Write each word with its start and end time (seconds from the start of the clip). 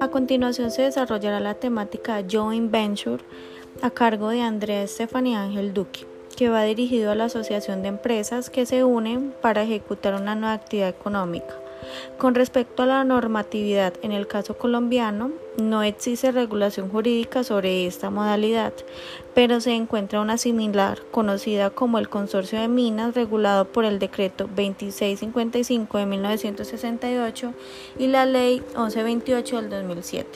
A 0.00 0.08
continuación 0.08 0.70
se 0.70 0.82
desarrollará 0.82 1.40
la 1.40 1.54
temática 1.54 2.24
Joint 2.28 2.70
Venture 2.70 3.22
a 3.82 3.90
cargo 3.90 4.28
de 4.30 4.40
Andrea 4.40 4.82
Estefanía 4.82 5.42
Ángel 5.42 5.72
Duque, 5.72 6.06
que 6.36 6.48
va 6.48 6.64
dirigido 6.64 7.10
a 7.10 7.14
la 7.14 7.24
asociación 7.24 7.82
de 7.82 7.88
empresas 7.88 8.50
que 8.50 8.66
se 8.66 8.84
unen 8.84 9.34
para 9.40 9.62
ejecutar 9.62 10.14
una 10.14 10.34
nueva 10.34 10.54
actividad 10.54 10.88
económica. 10.88 11.54
Con 12.18 12.34
respecto 12.34 12.82
a 12.82 12.86
la 12.86 13.04
normatividad, 13.04 13.94
en 14.02 14.12
el 14.12 14.26
caso 14.26 14.56
colombiano, 14.56 15.32
no 15.60 15.82
existe 15.82 16.30
regulación 16.30 16.88
jurídica 16.88 17.44
sobre 17.44 17.86
esta 17.86 18.10
modalidad, 18.10 18.72
pero 19.34 19.60
se 19.60 19.72
encuentra 19.72 20.20
una 20.20 20.38
similar, 20.38 21.00
conocida 21.10 21.70
como 21.70 21.98
el 21.98 22.08
Consorcio 22.08 22.60
de 22.60 22.68
Minas, 22.68 23.14
regulado 23.14 23.66
por 23.66 23.84
el 23.84 23.98
Decreto 23.98 24.44
2655 24.44 25.98
de 25.98 26.06
1968 26.06 27.52
y 27.98 28.06
la 28.06 28.26
Ley 28.26 28.62
1128 28.76 29.62
del 29.62 29.70
2007. 29.70 30.28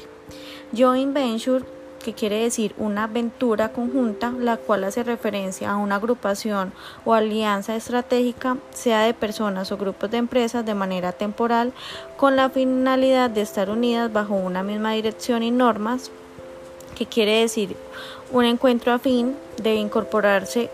Joint 0.76 1.14
Venture 1.14 1.75
que 2.06 2.15
quiere 2.15 2.41
decir 2.41 2.73
una 2.78 3.05
aventura 3.05 3.73
conjunta, 3.73 4.30
la 4.30 4.59
cual 4.59 4.84
hace 4.84 5.02
referencia 5.02 5.73
a 5.73 5.77
una 5.77 5.96
agrupación 5.96 6.73
o 7.05 7.15
alianza 7.15 7.74
estratégica, 7.74 8.59
sea 8.73 9.01
de 9.01 9.12
personas 9.12 9.73
o 9.73 9.77
grupos 9.77 10.12
de 10.12 10.19
empresas 10.19 10.65
de 10.65 10.77
manera 10.77 11.10
temporal, 11.10 11.73
con 12.16 12.37
la 12.37 12.48
finalidad 12.48 13.29
de 13.29 13.41
estar 13.41 13.70
unidas 13.70 14.12
bajo 14.12 14.34
una 14.34 14.62
misma 14.62 14.92
dirección 14.92 15.42
y 15.42 15.51
normas, 15.51 16.12
que 16.95 17.06
quiere 17.06 17.41
decir 17.41 17.77
un 18.30 18.45
encuentro 18.45 18.93
afín 18.93 19.37
de 19.60 19.74
incorporarse 19.74 20.70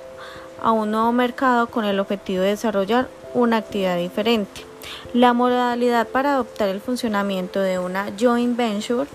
a 0.63 0.71
un 0.71 0.91
nuevo 0.91 1.13
mercado 1.13 1.67
con 1.69 1.87
el 1.87 1.99
objetivo 1.99 2.43
de 2.43 2.51
desarrollar 2.51 3.09
una 3.33 3.57
actividad 3.57 3.97
diferente. 3.97 4.72
La 5.15 5.33
modalidad 5.33 6.09
para 6.09 6.35
adoptar 6.35 6.69
el 6.69 6.81
funcionamiento 6.81 7.61
de 7.61 7.79
una 7.79 8.13
joint 8.19 8.57
venture 8.57 9.09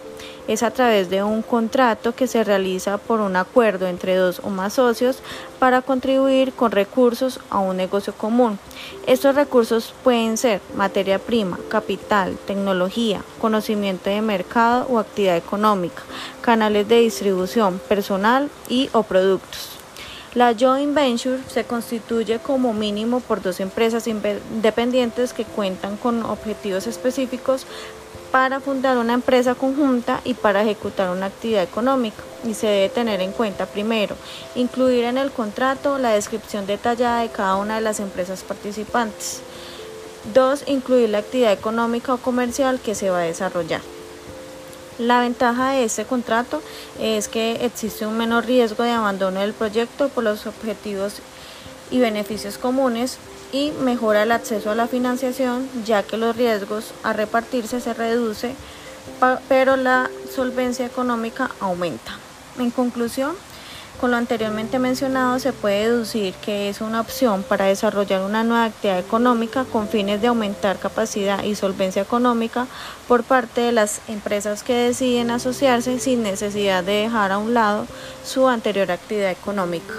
es 0.47 0.63
a 0.63 0.71
través 0.71 1.09
de 1.09 1.23
un 1.23 1.41
contrato 1.41 2.15
que 2.15 2.27
se 2.27 2.43
realiza 2.43 2.97
por 2.97 3.19
un 3.19 3.35
acuerdo 3.35 3.87
entre 3.87 4.15
dos 4.15 4.39
o 4.43 4.49
más 4.49 4.73
socios 4.73 5.19
para 5.59 5.81
contribuir 5.81 6.53
con 6.53 6.71
recursos 6.71 7.39
a 7.49 7.59
un 7.59 7.77
negocio 7.77 8.13
común. 8.13 8.57
Estos 9.05 9.35
recursos 9.35 9.93
pueden 10.03 10.37
ser 10.37 10.61
materia 10.75 11.19
prima, 11.19 11.59
capital, 11.69 12.37
tecnología, 12.45 13.21
conocimiento 13.41 14.09
de 14.09 14.21
mercado 14.21 14.87
o 14.89 14.99
actividad 14.99 15.37
económica, 15.37 16.03
canales 16.41 16.87
de 16.87 16.99
distribución, 16.99 17.79
personal 17.87 18.49
y 18.69 18.89
o 18.93 19.03
productos. 19.03 19.76
La 20.37 20.53
joint 20.53 20.93
venture 20.93 21.39
se 21.51 21.63
constituye 21.63 22.37
como 22.37 22.71
mínimo 22.71 23.21
por 23.21 23.41
dos 23.41 23.59
empresas 23.59 24.05
independientes 24.05 25.33
que 25.33 25.45
cuentan 25.45 25.97
con 25.97 26.23
objetivos 26.23 26.85
específicos 26.85 27.65
para 28.31 28.59
fundar 28.59 28.99
una 28.99 29.15
empresa 29.15 29.55
conjunta 29.55 30.21
y 30.23 30.35
para 30.35 30.61
ejecutar 30.61 31.09
una 31.09 31.25
actividad 31.25 31.63
económica. 31.63 32.21
Y 32.45 32.53
se 32.53 32.67
debe 32.67 32.89
tener 32.89 33.19
en 33.21 33.31
cuenta, 33.31 33.65
primero, 33.65 34.15
incluir 34.53 35.05
en 35.05 35.17
el 35.17 35.31
contrato 35.31 35.97
la 35.97 36.11
descripción 36.11 36.67
detallada 36.67 37.23
de 37.23 37.29
cada 37.29 37.55
una 37.55 37.77
de 37.77 37.81
las 37.81 37.99
empresas 37.99 38.43
participantes. 38.43 39.41
Dos, 40.35 40.65
incluir 40.67 41.09
la 41.09 41.17
actividad 41.17 41.51
económica 41.51 42.13
o 42.13 42.17
comercial 42.17 42.79
que 42.79 42.93
se 42.93 43.09
va 43.09 43.21
a 43.21 43.23
desarrollar. 43.23 43.96
La 44.99 45.19
ventaja 45.19 45.71
de 45.71 45.83
este 45.83 46.05
contrato 46.05 46.61
es 46.99 47.27
que 47.27 47.65
existe 47.65 48.07
un 48.07 48.17
menor 48.17 48.45
riesgo 48.45 48.83
de 48.83 48.91
abandono 48.91 49.41
del 49.41 49.53
proyecto 49.53 50.09
por 50.09 50.23
los 50.23 50.47
objetivos 50.47 51.21
y 51.91 51.99
beneficios 51.99 52.57
comunes 52.57 53.19
y 53.51 53.71
mejora 53.83 54.23
el 54.23 54.31
acceso 54.31 54.71
a 54.71 54.75
la 54.75 54.87
financiación 54.87 55.69
ya 55.85 56.03
que 56.03 56.17
los 56.17 56.35
riesgos 56.35 56.93
a 57.03 57.13
repartirse 57.13 57.79
se 57.79 57.93
reduce 57.93 58.55
pero 59.47 59.77
la 59.77 60.09
solvencia 60.35 60.85
económica 60.85 61.49
aumenta. 61.59 62.17
En 62.59 62.71
conclusión, 62.71 63.35
con 63.99 64.11
lo 64.11 64.17
anteriormente 64.17 64.79
mencionado, 64.79 65.39
se 65.39 65.53
puede 65.53 65.89
deducir 65.89 66.33
que 66.35 66.69
es 66.69 66.81
una 66.81 67.01
opción 67.01 67.43
para 67.43 67.65
desarrollar 67.65 68.21
una 68.21 68.43
nueva 68.43 68.65
actividad 68.65 68.99
económica 68.99 69.65
con 69.65 69.87
fines 69.87 70.21
de 70.21 70.27
aumentar 70.27 70.79
capacidad 70.79 71.43
y 71.43 71.55
solvencia 71.55 72.01
económica 72.01 72.67
por 73.07 73.23
parte 73.23 73.61
de 73.61 73.71
las 73.71 74.01
empresas 74.07 74.63
que 74.63 74.73
deciden 74.73 75.31
asociarse 75.31 75.99
sin 75.99 76.23
necesidad 76.23 76.83
de 76.83 77.03
dejar 77.03 77.31
a 77.31 77.37
un 77.37 77.53
lado 77.53 77.87
su 78.23 78.47
anterior 78.47 78.91
actividad 78.91 79.31
económica. 79.31 79.93